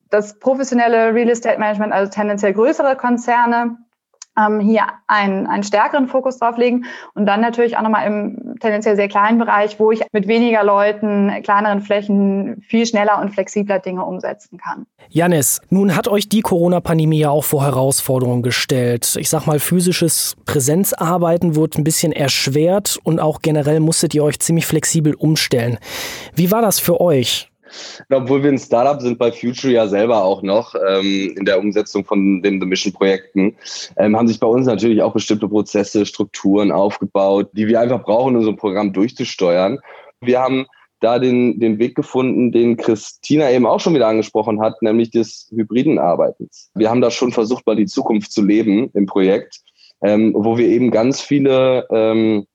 das 0.10 0.40
professionelle 0.40 1.14
Real 1.14 1.30
Estate 1.30 1.60
Management, 1.60 1.92
also 1.92 2.12
tendenziell 2.12 2.54
größere 2.54 2.96
Konzerne, 2.96 3.78
ähm, 4.38 4.60
hier 4.60 4.84
einen, 5.08 5.48
einen 5.48 5.64
stärkeren 5.64 6.08
Fokus 6.08 6.40
drauf 6.40 6.58
legen 6.58 6.86
und 7.14 7.26
dann 7.26 7.42
natürlich 7.42 7.78
auch 7.78 7.82
nochmal 7.82 8.08
im 8.08 8.56
tendenziell 8.60 8.96
sehr 8.96 9.08
kleinen 9.08 9.38
Bereich, 9.38 9.80
wo 9.80 9.92
ich 9.92 10.02
mit 10.12 10.28
weniger 10.28 10.64
Leuten, 10.64 11.32
kleineren 11.44 11.82
Flächen 11.82 12.64
viel 12.68 12.86
schneller 12.86 13.20
und 13.22 13.32
flexibler 13.32 13.80
Dinge 13.80 14.04
umsetzen 14.06 14.58
kann. 14.58 14.86
Janis, 15.10 15.62
nun 15.70 15.96
hat 15.96 16.08
euch 16.08 16.30
die 16.30 16.42
Corona-Pandemie 16.42 17.20
ja 17.20 17.30
auch 17.30 17.44
vor 17.44 17.64
Herausforderungen 17.64 18.44
gestellt. 18.44 19.16
Ich 19.20 19.30
sag 19.30 19.46
mal, 19.46 19.60
physisches 19.60 20.36
Präsenzarbeiten 20.46 21.56
wurde 21.56 21.80
ein 21.80 21.84
bisschen 21.84 22.12
erschwert 22.12 23.00
und 23.04 23.20
auch 23.20 23.42
generell 23.42 23.80
musstet 23.80 24.14
ihr 24.14 24.24
euch 24.24 24.40
ziemlich 24.40 24.66
flexibel 24.66 25.14
umstellen. 25.16 25.78
Wie 26.36 26.52
war 26.52 26.62
das 26.62 26.80
für 26.80 27.00
euch? 27.00 27.50
Obwohl 28.10 28.44
wir 28.44 28.52
ein 28.52 28.58
Startup 28.58 29.02
sind 29.02 29.18
bei 29.18 29.32
Future 29.32 29.74
ja 29.74 29.88
selber 29.88 30.24
auch 30.24 30.42
noch 30.42 30.76
ähm, 30.76 31.36
in 31.38 31.46
der 31.46 31.60
Umsetzung 31.60 32.06
von 32.06 32.42
den 32.42 32.60
The 32.60 32.68
Mission 32.68 32.94
Projekten, 32.94 33.56
ähm, 33.98 34.16
haben 34.16 34.28
sich 34.28 34.40
bei 34.40 34.48
uns 34.48 34.66
natürlich 34.66 35.02
auch 35.02 35.14
bestimmte 35.14 35.48
Prozesse, 35.48 36.06
Strukturen 36.06 36.72
aufgebaut, 36.72 37.50
die 37.54 37.68
wir 37.68 37.80
einfach 37.80 38.04
brauchen, 38.04 38.36
um 38.36 38.44
so 38.44 38.50
ein 38.50 38.58
Programm 38.58 38.94
durchzusteuern. 38.94 39.80
Wir 40.22 40.40
haben 40.40 40.66
da 41.00 41.20
den, 41.20 41.60
den 41.60 41.80
Weg 41.80 41.96
gefunden, 41.96 42.52
den 42.52 42.78
Christina 42.78 43.52
eben 43.52 43.66
auch 43.66 43.80
schon 43.80 43.94
wieder 43.94 44.08
angesprochen 44.08 44.62
hat, 44.62 44.82
nämlich 44.82 45.12
des 45.12 45.48
hybriden 45.54 46.00
Arbeitens. 46.00 46.72
Wir 46.74 46.90
haben 46.90 47.02
da 47.02 47.12
schon 47.12 47.32
versucht, 47.32 47.66
mal 47.68 47.76
die 47.76 47.86
Zukunft 47.86 48.32
zu 48.32 48.44
leben 48.44 48.90
im 48.94 49.06
Projekt, 49.06 49.62
ähm, 50.02 50.34
wo 50.36 50.58
wir 50.58 50.68
eben 50.68 50.90
ganz 50.92 51.22
viele, 51.22 51.88
ähm, 51.92 52.48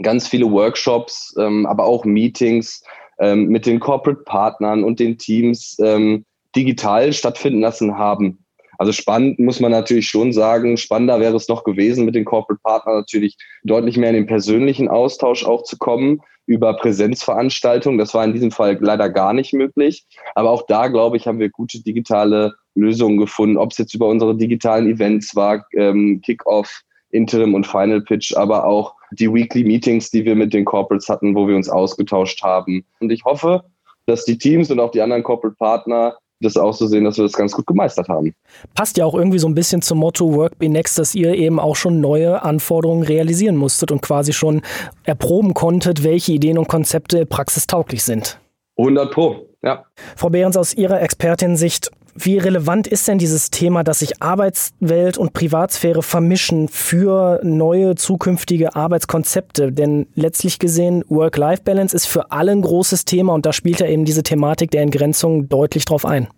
ganz 0.00 0.28
viele 0.28 0.50
Workshops, 0.50 1.34
ähm, 1.38 1.66
aber 1.66 1.84
auch 1.84 2.04
Meetings 2.04 2.84
ähm, 3.20 3.46
mit 3.48 3.66
den 3.66 3.80
Corporate 3.80 4.22
Partnern 4.24 4.84
und 4.84 5.00
den 5.00 5.18
Teams 5.18 5.76
ähm, 5.80 6.24
digital 6.54 7.12
stattfinden 7.12 7.60
lassen 7.60 7.98
haben. 7.98 8.44
Also 8.78 8.92
spannend 8.92 9.40
muss 9.40 9.58
man 9.58 9.72
natürlich 9.72 10.08
schon 10.08 10.32
sagen, 10.32 10.76
spannender 10.76 11.18
wäre 11.18 11.34
es 11.34 11.48
noch 11.48 11.64
gewesen, 11.64 12.04
mit 12.04 12.14
den 12.14 12.24
Corporate 12.24 12.60
Partnern 12.62 12.96
natürlich 12.96 13.36
deutlich 13.64 13.96
mehr 13.96 14.10
in 14.10 14.16
den 14.16 14.26
persönlichen 14.26 14.88
Austausch 14.88 15.44
auch 15.44 15.64
zu 15.64 15.76
kommen 15.78 16.20
über 16.46 16.74
Präsenzveranstaltungen. 16.74 17.98
Das 17.98 18.14
war 18.14 18.24
in 18.24 18.32
diesem 18.32 18.52
Fall 18.52 18.78
leider 18.80 19.10
gar 19.10 19.32
nicht 19.32 19.52
möglich. 19.52 20.06
Aber 20.34 20.50
auch 20.50 20.64
da, 20.66 20.86
glaube 20.86 21.16
ich, 21.16 21.26
haben 21.26 21.40
wir 21.40 21.50
gute 21.50 21.82
digitale 21.82 22.54
Lösungen 22.74 23.18
gefunden, 23.18 23.58
ob 23.58 23.72
es 23.72 23.78
jetzt 23.78 23.94
über 23.94 24.06
unsere 24.06 24.36
digitalen 24.36 24.88
Events 24.88 25.34
war, 25.34 25.66
ähm, 25.74 26.22
Kickoff, 26.24 26.82
Interim 27.10 27.54
und 27.54 27.66
Final 27.66 28.00
Pitch, 28.00 28.34
aber 28.36 28.64
auch 28.64 28.94
die 29.12 29.32
Weekly 29.32 29.64
Meetings, 29.64 30.10
die 30.10 30.24
wir 30.24 30.34
mit 30.34 30.52
den 30.52 30.64
Corporates 30.64 31.08
hatten, 31.08 31.34
wo 31.34 31.46
wir 31.48 31.56
uns 31.56 31.68
ausgetauscht 31.68 32.42
haben. 32.42 32.84
Und 33.00 33.10
ich 33.10 33.24
hoffe, 33.24 33.64
dass 34.06 34.24
die 34.24 34.38
Teams 34.38 34.70
und 34.70 34.80
auch 34.80 34.90
die 34.90 35.02
anderen 35.02 35.22
Corporate 35.22 35.56
Partner 35.56 36.16
das 36.40 36.56
auch 36.56 36.72
so 36.72 36.86
sehen, 36.86 37.04
dass 37.04 37.16
wir 37.16 37.24
das 37.24 37.32
ganz 37.32 37.52
gut 37.52 37.66
gemeistert 37.66 38.08
haben. 38.08 38.34
Passt 38.74 38.96
ja 38.96 39.04
auch 39.04 39.14
irgendwie 39.14 39.38
so 39.38 39.48
ein 39.48 39.54
bisschen 39.54 39.82
zum 39.82 39.98
Motto 39.98 40.34
Work 40.34 40.58
Be 40.58 40.68
Next, 40.68 40.98
dass 40.98 41.14
ihr 41.14 41.34
eben 41.34 41.58
auch 41.58 41.76
schon 41.76 42.00
neue 42.00 42.42
Anforderungen 42.42 43.02
realisieren 43.02 43.56
musstet 43.56 43.90
und 43.90 44.02
quasi 44.02 44.32
schon 44.32 44.62
erproben 45.02 45.54
konntet, 45.54 46.04
welche 46.04 46.32
Ideen 46.32 46.58
und 46.58 46.68
Konzepte 46.68 47.26
praxistauglich 47.26 48.04
sind. 48.04 48.38
100 48.76 49.10
Pro, 49.10 49.48
ja. 49.62 49.84
Frau 50.16 50.30
Behrens, 50.30 50.56
aus 50.56 50.74
Ihrer 50.74 51.02
Expertin-Sicht, 51.02 51.90
wie 52.24 52.38
relevant 52.38 52.86
ist 52.86 53.08
denn 53.08 53.18
dieses 53.18 53.50
Thema, 53.50 53.84
dass 53.84 54.00
sich 54.00 54.22
Arbeitswelt 54.22 55.18
und 55.18 55.32
Privatsphäre 55.32 56.02
vermischen 56.02 56.68
für 56.68 57.40
neue 57.42 57.94
zukünftige 57.94 58.74
Arbeitskonzepte? 58.74 59.72
Denn 59.72 60.06
letztlich 60.14 60.58
gesehen, 60.58 61.04
Work-Life-Balance 61.08 61.94
ist 61.94 62.06
für 62.06 62.32
alle 62.32 62.52
ein 62.52 62.62
großes 62.62 63.04
Thema 63.04 63.34
und 63.34 63.46
da 63.46 63.52
spielt 63.52 63.80
ja 63.80 63.86
eben 63.86 64.04
diese 64.04 64.22
Thematik 64.22 64.70
der 64.70 64.82
Entgrenzung 64.82 65.48
deutlich 65.48 65.84
drauf 65.84 66.04
ein. 66.04 66.28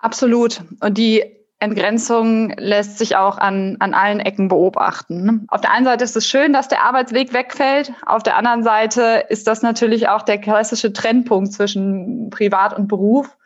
Absolut. 0.00 0.62
Und 0.80 0.96
die 0.98 1.22
Entgrenzung 1.60 2.54
lässt 2.56 2.96
sich 2.96 3.16
auch 3.16 3.36
an, 3.36 3.76
an 3.80 3.92
allen 3.92 4.18
Ecken 4.18 4.48
beobachten. 4.48 5.46
Auf 5.48 5.60
der 5.60 5.72
einen 5.72 5.84
Seite 5.84 6.04
ist 6.04 6.16
es 6.16 6.26
schön, 6.26 6.54
dass 6.54 6.68
der 6.68 6.82
Arbeitsweg 6.82 7.34
wegfällt. 7.34 7.92
Auf 8.06 8.22
der 8.22 8.36
anderen 8.36 8.62
Seite 8.62 9.26
ist 9.28 9.46
das 9.46 9.60
natürlich 9.60 10.08
auch 10.08 10.22
der 10.22 10.38
klassische 10.38 10.92
Trennpunkt 10.94 11.52
zwischen 11.52 12.30
Privat 12.30 12.76
und 12.76 12.88
Beruf. 12.88 13.36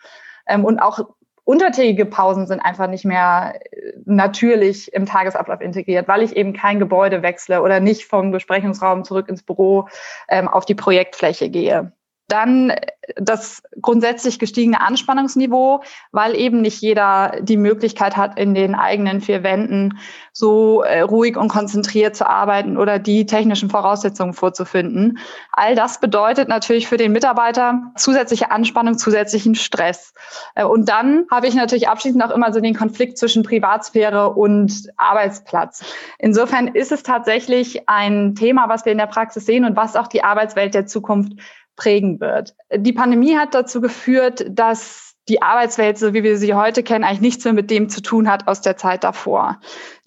Ähm, 0.46 0.64
und 0.64 0.78
auch 0.78 1.00
untertägige 1.44 2.06
Pausen 2.06 2.46
sind 2.46 2.60
einfach 2.60 2.88
nicht 2.88 3.04
mehr 3.04 3.60
äh, 3.70 3.92
natürlich 4.04 4.92
im 4.92 5.06
Tagesablauf 5.06 5.60
integriert, 5.60 6.08
weil 6.08 6.22
ich 6.22 6.36
eben 6.36 6.52
kein 6.52 6.78
Gebäude 6.78 7.22
wechsle 7.22 7.62
oder 7.62 7.80
nicht 7.80 8.04
vom 8.04 8.30
Besprechungsraum 8.30 9.04
zurück 9.04 9.28
ins 9.28 9.42
Büro 9.42 9.88
ähm, 10.28 10.48
auf 10.48 10.64
die 10.64 10.74
Projektfläche 10.74 11.50
gehe. 11.50 11.92
Dann 12.28 12.72
das 13.16 13.62
grundsätzlich 13.80 14.38
gestiegene 14.38 14.80
Anspannungsniveau, 14.80 15.82
weil 16.12 16.34
eben 16.36 16.62
nicht 16.62 16.80
jeder 16.80 17.36
die 17.40 17.56
Möglichkeit 17.56 18.16
hat, 18.16 18.38
in 18.38 18.54
den 18.54 18.74
eigenen 18.74 19.20
vier 19.20 19.42
Wänden 19.42 19.98
so 20.32 20.82
äh, 20.82 21.00
ruhig 21.00 21.36
und 21.36 21.48
konzentriert 21.48 22.16
zu 22.16 22.28
arbeiten 22.28 22.76
oder 22.76 22.98
die 22.98 23.26
technischen 23.26 23.70
Voraussetzungen 23.70 24.32
vorzufinden. 24.32 25.18
All 25.52 25.74
das 25.74 26.00
bedeutet 26.00 26.48
natürlich 26.48 26.88
für 26.88 26.96
den 26.96 27.12
Mitarbeiter 27.12 27.92
zusätzliche 27.96 28.50
Anspannung, 28.50 28.98
zusätzlichen 28.98 29.54
Stress. 29.54 30.14
Äh, 30.54 30.64
und 30.64 30.88
dann 30.88 31.26
habe 31.30 31.46
ich 31.46 31.54
natürlich 31.54 31.88
abschließend 31.88 32.24
auch 32.24 32.30
immer 32.30 32.52
so 32.52 32.60
den 32.60 32.74
Konflikt 32.74 33.18
zwischen 33.18 33.42
Privatsphäre 33.42 34.30
und 34.30 34.88
Arbeitsplatz. 34.96 35.84
Insofern 36.18 36.68
ist 36.68 36.90
es 36.90 37.02
tatsächlich 37.02 37.88
ein 37.88 38.34
Thema, 38.34 38.68
was 38.68 38.84
wir 38.84 38.92
in 38.92 38.98
der 38.98 39.06
Praxis 39.06 39.46
sehen 39.46 39.64
und 39.64 39.76
was 39.76 39.94
auch 39.94 40.06
die 40.06 40.24
Arbeitswelt 40.24 40.74
der 40.74 40.86
Zukunft 40.86 41.34
prägen 41.76 42.20
wird. 42.20 42.54
Die 42.74 42.92
Pandemie 42.92 43.36
hat 43.36 43.54
dazu 43.54 43.80
geführt, 43.80 44.44
dass 44.48 45.14
die 45.28 45.40
Arbeitswelt, 45.40 45.96
so 45.96 46.12
wie 46.12 46.22
wir 46.22 46.36
sie 46.36 46.52
heute 46.52 46.82
kennen, 46.82 47.02
eigentlich 47.02 47.20
nichts 47.20 47.44
mehr 47.44 47.54
mit 47.54 47.70
dem 47.70 47.88
zu 47.88 48.02
tun 48.02 48.30
hat 48.30 48.46
aus 48.46 48.60
der 48.60 48.76
Zeit 48.76 49.04
davor. 49.04 49.58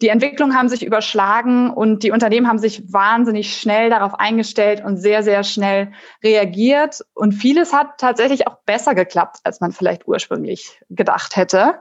Die 0.01 0.09
Entwicklungen 0.09 0.55
haben 0.55 0.69
sich 0.69 0.85
überschlagen 0.85 1.71
und 1.71 2.03
die 2.03 2.11
Unternehmen 2.11 2.47
haben 2.47 2.59
sich 2.59 2.93
wahnsinnig 2.93 3.57
schnell 3.57 3.89
darauf 3.89 4.13
eingestellt 4.19 4.83
und 4.85 4.97
sehr, 4.97 5.23
sehr 5.23 5.43
schnell 5.43 5.91
reagiert. 6.23 7.01
Und 7.15 7.31
vieles 7.31 7.73
hat 7.73 7.97
tatsächlich 7.97 8.47
auch 8.47 8.57
besser 8.65 8.93
geklappt, 8.93 9.39
als 9.43 9.59
man 9.59 9.71
vielleicht 9.71 10.07
ursprünglich 10.07 10.79
gedacht 10.89 11.35
hätte. 11.35 11.79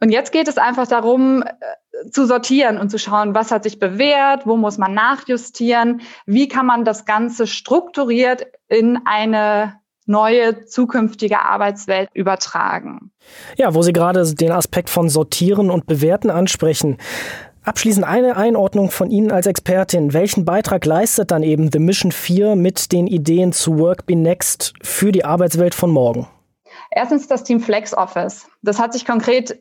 Und 0.00 0.10
jetzt 0.10 0.32
geht 0.32 0.48
es 0.48 0.58
einfach 0.58 0.88
darum, 0.88 1.44
zu 2.10 2.26
sortieren 2.26 2.78
und 2.78 2.90
zu 2.90 2.98
schauen, 2.98 3.34
was 3.34 3.50
hat 3.50 3.64
sich 3.64 3.78
bewährt, 3.78 4.46
wo 4.46 4.56
muss 4.56 4.78
man 4.78 4.94
nachjustieren, 4.94 6.02
wie 6.26 6.48
kann 6.48 6.66
man 6.66 6.84
das 6.84 7.04
Ganze 7.04 7.46
strukturiert 7.46 8.46
in 8.68 8.98
eine 9.04 9.74
neue 10.06 10.66
zukünftige 10.66 11.40
Arbeitswelt 11.40 12.08
übertragen. 12.12 13.10
Ja, 13.56 13.74
wo 13.74 13.82
Sie 13.82 13.92
gerade 13.92 14.34
den 14.34 14.52
Aspekt 14.52 14.90
von 14.90 15.08
Sortieren 15.08 15.70
und 15.70 15.86
Bewerten 15.86 16.30
ansprechen. 16.30 16.98
Abschließend 17.64 18.06
eine 18.06 18.36
Einordnung 18.36 18.90
von 18.90 19.10
Ihnen 19.10 19.32
als 19.32 19.46
Expertin. 19.46 20.12
Welchen 20.12 20.44
Beitrag 20.44 20.84
leistet 20.84 21.30
dann 21.30 21.42
eben 21.42 21.70
The 21.72 21.78
Mission 21.78 22.12
4 22.12 22.56
mit 22.56 22.92
den 22.92 23.06
Ideen 23.06 23.52
zu 23.52 23.78
Work 23.78 24.04
Be 24.04 24.16
Next 24.16 24.74
für 24.82 25.12
die 25.12 25.24
Arbeitswelt 25.24 25.74
von 25.74 25.90
morgen? 25.90 26.28
Erstens 26.90 27.26
das 27.26 27.42
Team 27.42 27.60
Flex 27.60 27.96
Office. 27.96 28.46
Das 28.62 28.78
hat 28.78 28.92
sich 28.92 29.06
konkret 29.06 29.58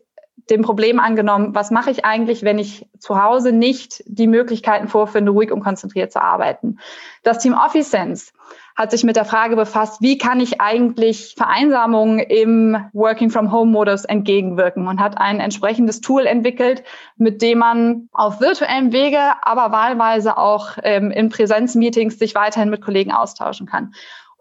dem 0.50 0.62
Problem 0.62 1.00
angenommen, 1.00 1.56
was 1.56 1.72
mache 1.72 1.92
ich 1.92 2.06
eigentlich, 2.06 2.44
wenn 2.44 2.60
ich 2.60 2.86
zu 3.00 3.22
Hause 3.22 3.52
nicht 3.52 4.04
die 4.08 4.28
Möglichkeiten 4.28 4.88
vorfinde, 4.88 5.32
ruhig 5.32 5.52
und 5.52 5.62
konzentriert 5.62 6.12
zu 6.12 6.22
arbeiten. 6.22 6.80
Das 7.24 7.40
Team 7.40 7.54
Office 7.54 7.92
Sense 7.92 8.34
hat 8.75 8.92
sich 8.92 9.04
mit 9.04 9.16
der 9.16 9.25
Frage 9.25 9.56
befasst, 9.56 10.02
wie 10.02 10.18
kann 10.18 10.40
ich 10.40 10.60
eigentlich 10.60 11.36
Vereinsamungen 11.38 12.20
im 12.20 12.75
Working 12.94 13.30
from 13.30 13.52
Home 13.52 13.72
Modus 13.72 14.04
entgegenwirken 14.04 14.88
und 14.88 15.00
hat 15.00 15.18
ein 15.18 15.40
entsprechendes 15.40 16.02
Tool 16.02 16.25
entwickelt, 16.25 16.84
mit 17.16 17.42
dem 17.42 17.60
man 17.60 18.10
auf 18.12 18.42
virtuellem 18.42 18.92
Wege, 18.92 19.20
aber 19.44 19.72
wahlweise 19.72 20.38
auch 20.38 20.78
ähm, 20.82 21.12
in 21.12 21.30
Präsenzmeetings 21.30 22.18
sich 22.18 22.34
weiterhin 22.34 22.70
mit 22.70 22.82
Kollegen 22.82 23.12
austauschen 23.12 23.68
kann. 23.68 23.94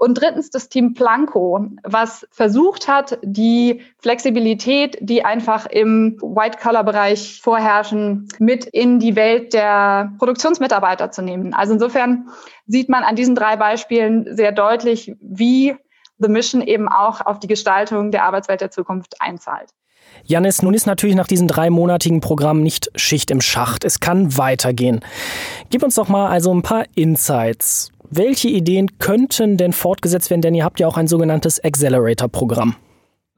Und 0.02 0.14
drittens 0.14 0.50
das 0.50 0.68
Team 0.68 0.94
Planco, 0.94 1.64
was 1.84 2.26
versucht 2.32 2.88
hat, 2.88 3.20
die 3.22 3.82
Flexibilität, 3.98 4.98
die 5.00 5.24
einfach 5.24 5.66
im 5.66 6.18
White-Collar-Bereich 6.20 7.40
vorherrschen, 7.40 8.26
mit 8.40 8.64
in 8.64 8.98
die 8.98 9.14
Welt 9.14 9.54
der 9.54 10.12
Produktionsmitarbeiter 10.18 11.12
zu 11.12 11.22
nehmen. 11.22 11.54
Also 11.54 11.74
insofern 11.74 12.26
sieht 12.66 12.88
man 12.88 13.04
an 13.04 13.14
diesen 13.14 13.36
drei 13.36 13.54
Beispielen 13.54 14.26
sehr 14.34 14.50
deutlich, 14.50 15.14
wie 15.20 15.76
The 16.18 16.28
Mission 16.28 16.62
eben 16.62 16.88
auch 16.88 17.24
auf 17.24 17.38
die 17.38 17.46
Gestaltung 17.46 18.10
der 18.10 18.24
Arbeitswelt 18.24 18.60
der 18.60 18.72
Zukunft 18.72 19.14
einzahlt. 19.20 19.70
Janis, 20.24 20.62
nun 20.62 20.74
ist 20.74 20.86
natürlich 20.86 21.14
nach 21.14 21.28
diesem 21.28 21.46
dreimonatigen 21.46 22.20
Programm 22.20 22.60
nicht 22.60 22.90
Schicht 22.96 23.30
im 23.30 23.40
Schacht. 23.40 23.84
Es 23.84 24.00
kann 24.00 24.36
weitergehen. 24.36 24.98
Gib 25.70 25.84
uns 25.84 25.94
doch 25.94 26.08
mal 26.08 26.28
also 26.28 26.52
ein 26.52 26.62
paar 26.62 26.86
Insights. 26.96 27.92
Welche 28.14 28.48
Ideen 28.48 28.98
könnten 28.98 29.56
denn 29.56 29.72
fortgesetzt 29.72 30.28
werden? 30.28 30.42
Denn 30.42 30.54
ihr 30.54 30.64
habt 30.64 30.80
ja 30.80 30.86
auch 30.86 30.98
ein 30.98 31.08
sogenanntes 31.08 31.64
Accelerator-Programm. 31.64 32.76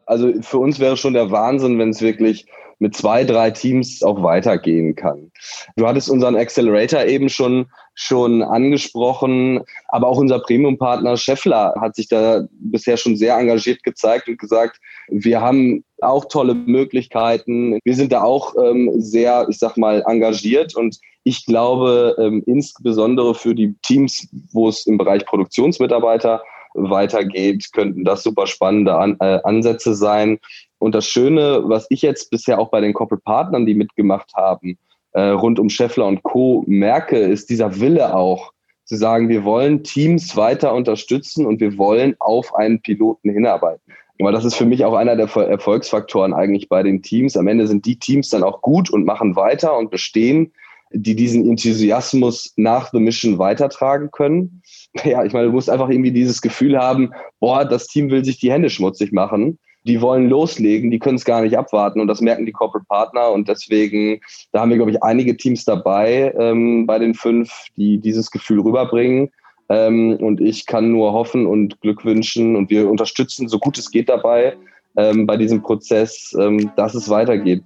Also 0.06 0.32
für 0.42 0.58
uns 0.58 0.78
wäre 0.78 0.96
schon 0.96 1.14
der 1.14 1.30
Wahnsinn, 1.30 1.78
wenn 1.78 1.90
es 1.90 2.02
wirklich 2.02 2.46
mit 2.78 2.96
zwei, 2.96 3.24
drei 3.24 3.50
Teams 3.50 4.02
auch 4.02 4.22
weitergehen 4.22 4.94
kann. 4.94 5.30
Du 5.76 5.86
hattest 5.86 6.10
unseren 6.10 6.36
Accelerator 6.36 7.04
eben 7.04 7.28
schon, 7.28 7.66
schon 7.94 8.42
angesprochen, 8.42 9.62
aber 9.88 10.08
auch 10.08 10.18
unser 10.18 10.40
Premium-Partner 10.40 11.16
Scheffler 11.16 11.74
hat 11.80 11.94
sich 11.96 12.08
da 12.08 12.46
bisher 12.50 12.96
schon 12.96 13.16
sehr 13.16 13.36
engagiert 13.38 13.82
gezeigt 13.84 14.28
und 14.28 14.38
gesagt, 14.38 14.80
wir 15.08 15.40
haben 15.40 15.84
auch 16.00 16.26
tolle 16.26 16.54
Möglichkeiten. 16.54 17.78
Wir 17.84 17.94
sind 17.94 18.12
da 18.12 18.22
auch 18.22 18.54
ähm, 18.62 18.90
sehr, 18.96 19.46
ich 19.48 19.58
sag 19.58 19.76
mal, 19.76 20.02
engagiert 20.06 20.74
und 20.74 20.98
ich 21.22 21.46
glaube, 21.46 22.16
ähm, 22.18 22.42
insbesondere 22.46 23.34
für 23.34 23.54
die 23.54 23.74
Teams, 23.82 24.28
wo 24.52 24.68
es 24.68 24.86
im 24.86 24.98
Bereich 24.98 25.24
Produktionsmitarbeiter 25.24 26.42
weitergeht, 26.74 27.70
könnten 27.72 28.04
das 28.04 28.22
super 28.22 28.46
spannende 28.46 28.94
An 28.94 29.16
äh, 29.20 29.40
Ansätze 29.44 29.94
sein. 29.94 30.38
Und 30.78 30.94
das 30.94 31.06
Schöne, 31.06 31.62
was 31.64 31.86
ich 31.88 32.02
jetzt 32.02 32.30
bisher 32.30 32.58
auch 32.58 32.70
bei 32.70 32.80
den 32.80 32.92
Corporate 32.92 33.22
Partnern, 33.24 33.64
die 33.64 33.74
mitgemacht 33.74 34.34
haben, 34.34 34.76
äh, 35.12 35.28
rund 35.28 35.58
um 35.58 35.70
Scheffler 35.70 36.06
und 36.06 36.22
Co. 36.22 36.64
merke, 36.66 37.18
ist 37.18 37.48
dieser 37.48 37.80
Wille 37.80 38.14
auch, 38.14 38.52
zu 38.84 38.96
sagen, 38.96 39.30
wir 39.30 39.44
wollen 39.44 39.82
Teams 39.82 40.36
weiter 40.36 40.74
unterstützen 40.74 41.46
und 41.46 41.60
wir 41.60 41.78
wollen 41.78 42.16
auf 42.18 42.54
einen 42.54 42.82
Piloten 42.82 43.30
hinarbeiten. 43.30 43.80
Aber 44.20 44.30
das 44.30 44.44
ist 44.44 44.54
für 44.54 44.66
mich 44.66 44.84
auch 44.84 44.94
einer 44.94 45.16
der 45.16 45.34
Erfolgsfaktoren 45.34 46.34
eigentlich 46.34 46.68
bei 46.68 46.82
den 46.82 47.02
Teams. 47.02 47.36
Am 47.36 47.48
Ende 47.48 47.66
sind 47.66 47.86
die 47.86 47.98
Teams 47.98 48.28
dann 48.28 48.44
auch 48.44 48.60
gut 48.60 48.90
und 48.90 49.04
machen 49.04 49.36
weiter 49.36 49.76
und 49.76 49.90
bestehen, 49.90 50.52
die 50.94 51.16
diesen 51.16 51.48
Enthusiasmus 51.48 52.52
nach 52.56 52.90
The 52.92 53.00
Mission 53.00 53.38
weitertragen 53.38 54.10
können. 54.10 54.62
Ja, 55.04 55.24
ich 55.24 55.32
meine, 55.32 55.46
du 55.46 55.52
musst 55.52 55.68
einfach 55.68 55.88
irgendwie 55.88 56.12
dieses 56.12 56.40
Gefühl 56.40 56.78
haben, 56.78 57.10
boah, 57.40 57.64
das 57.64 57.88
Team 57.88 58.10
will 58.10 58.24
sich 58.24 58.38
die 58.38 58.52
Hände 58.52 58.70
schmutzig 58.70 59.10
machen. 59.10 59.58
Die 59.82 60.00
wollen 60.00 60.28
loslegen, 60.28 60.92
die 60.92 61.00
können 61.00 61.16
es 61.16 61.24
gar 61.24 61.42
nicht 61.42 61.58
abwarten 61.58 62.00
und 62.00 62.06
das 62.06 62.20
merken 62.20 62.46
die 62.46 62.52
Corporate 62.52 62.86
Partner 62.88 63.32
und 63.32 63.48
deswegen, 63.48 64.20
da 64.52 64.60
haben 64.60 64.70
wir, 64.70 64.76
glaube 64.76 64.92
ich, 64.92 65.02
einige 65.02 65.36
Teams 65.36 65.64
dabei 65.64 66.32
ähm, 66.38 66.86
bei 66.86 67.00
den 67.00 67.14
fünf, 67.14 67.50
die 67.76 67.98
dieses 67.98 68.30
Gefühl 68.30 68.60
rüberbringen. 68.60 69.30
Ähm, 69.68 70.16
und 70.20 70.40
ich 70.40 70.64
kann 70.64 70.92
nur 70.92 71.12
hoffen 71.12 71.44
und 71.44 71.80
Glück 71.80 72.04
wünschen 72.04 72.54
und 72.54 72.70
wir 72.70 72.88
unterstützen, 72.88 73.48
so 73.48 73.58
gut 73.58 73.76
es 73.78 73.90
geht 73.90 74.08
dabei, 74.08 74.56
ähm, 74.96 75.26
bei 75.26 75.36
diesem 75.36 75.60
Prozess, 75.60 76.36
ähm, 76.38 76.70
dass 76.76 76.94
es 76.94 77.08
weitergeht. 77.08 77.64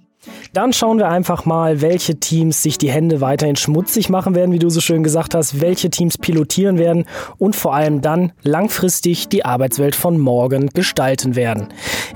Dann 0.53 0.73
schauen 0.73 0.97
wir 0.97 1.07
einfach 1.07 1.45
mal, 1.45 1.81
welche 1.81 2.19
Teams 2.19 2.63
sich 2.63 2.77
die 2.77 2.89
Hände 2.89 3.21
weiterhin 3.21 3.55
schmutzig 3.55 4.09
machen 4.09 4.35
werden, 4.35 4.51
wie 4.51 4.59
du 4.59 4.69
so 4.69 4.81
schön 4.81 5.03
gesagt 5.03 5.35
hast, 5.35 5.61
welche 5.61 5.89
Teams 5.89 6.17
pilotieren 6.17 6.77
werden 6.77 7.05
und 7.37 7.55
vor 7.55 7.73
allem 7.73 8.01
dann 8.01 8.31
langfristig 8.43 9.29
die 9.29 9.45
Arbeitswelt 9.45 9.95
von 9.95 10.17
morgen 10.17 10.69
gestalten 10.69 11.35
werden. 11.35 11.67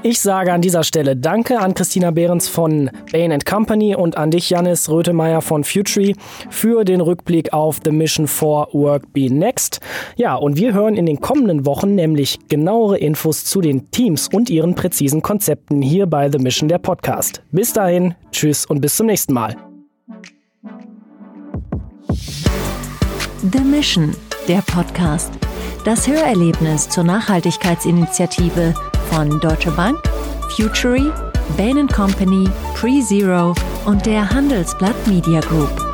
Ich 0.01 0.19
sage 0.19 0.51
an 0.51 0.61
dieser 0.61 0.83
Stelle 0.83 1.15
Danke 1.15 1.59
an 1.59 1.75
Christina 1.75 2.11
Behrens 2.11 2.47
von 2.47 2.89
Bain 3.11 3.37
Company 3.39 3.95
und 3.95 4.17
an 4.17 4.31
dich, 4.31 4.49
Janis 4.49 4.89
Rötemeyer 4.89 5.41
von 5.41 5.63
Futury, 5.63 6.15
für 6.49 6.83
den 6.83 7.01
Rückblick 7.01 7.53
auf 7.53 7.79
The 7.85 7.91
Mission 7.91 8.27
for 8.27 8.67
Work 8.73 9.13
Be 9.13 9.31
Next. 9.33 9.79
Ja, 10.15 10.35
und 10.35 10.57
wir 10.57 10.73
hören 10.73 10.95
in 10.95 11.05
den 11.05 11.21
kommenden 11.21 11.65
Wochen 11.65 11.95
nämlich 11.95 12.39
genauere 12.49 12.97
Infos 12.97 13.45
zu 13.45 13.61
den 13.61 13.91
Teams 13.91 14.27
und 14.27 14.49
ihren 14.49 14.75
präzisen 14.75 15.21
Konzepten 15.21 15.81
hier 15.81 16.05
bei 16.05 16.29
The 16.31 16.39
Mission 16.39 16.67
der 16.67 16.79
Podcast. 16.79 17.41
Bis 17.51 17.71
dahin 17.71 17.93
dahin, 17.93 18.15
tschüss 18.33 18.65
und 18.65 18.81
bis 18.81 18.97
zum 18.97 19.07
nächsten 19.07 19.33
Mal. 19.33 19.55
The 23.51 23.59
Mission, 23.59 24.15
der 24.47 24.61
Podcast. 24.61 25.31
Das 25.85 26.07
Hörerlebnis 26.07 26.87
zur 26.87 27.03
Nachhaltigkeitsinitiative 27.03 28.73
von 29.09 29.39
Deutsche 29.41 29.71
Bank, 29.71 29.97
Futury, 30.55 31.11
Bain 31.57 31.87
Company, 31.87 32.49
PreZero 32.75 33.53
und 33.85 34.05
der 34.05 34.29
Handelsblatt 34.29 34.95
Media 35.07 35.41
Group. 35.41 35.92